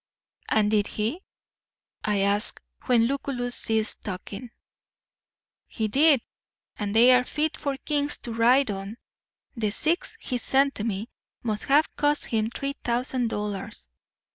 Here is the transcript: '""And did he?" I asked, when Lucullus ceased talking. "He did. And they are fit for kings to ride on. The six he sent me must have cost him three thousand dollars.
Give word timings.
'""And 0.49 0.71
did 0.71 0.87
he?" 0.87 1.21
I 2.03 2.21
asked, 2.21 2.59
when 2.85 3.05
Lucullus 3.05 3.53
ceased 3.53 4.03
talking. 4.03 4.49
"He 5.67 5.89
did. 5.89 6.21
And 6.79 6.95
they 6.95 7.11
are 7.11 7.23
fit 7.23 7.55
for 7.55 7.77
kings 7.77 8.17
to 8.23 8.33
ride 8.33 8.71
on. 8.71 8.97
The 9.55 9.69
six 9.69 10.17
he 10.19 10.39
sent 10.39 10.83
me 10.83 11.11
must 11.43 11.65
have 11.65 11.85
cost 11.97 12.25
him 12.25 12.49
three 12.49 12.73
thousand 12.83 13.27
dollars. 13.29 13.87